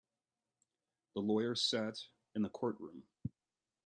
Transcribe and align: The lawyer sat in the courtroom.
The 1.13 1.19
lawyer 1.21 1.53
sat 1.53 2.07
in 2.33 2.41
the 2.41 2.49
courtroom. 2.49 3.03